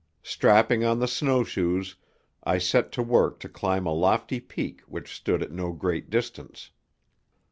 [0.23, 1.95] Strapping on the snow shoes,
[2.43, 6.71] I set to work to climb a lofty peak which stood at no great distance.